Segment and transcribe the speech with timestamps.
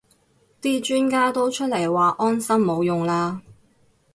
[0.59, 3.43] 啲專家都出嚟話安心冇用啦